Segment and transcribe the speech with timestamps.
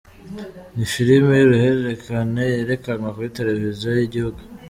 [0.75, 4.39] ni filime y’uruhererekane yerekanwa kuri Tereviziyo y’igihugu.